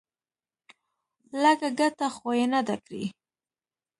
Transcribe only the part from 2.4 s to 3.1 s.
نه ده کړې.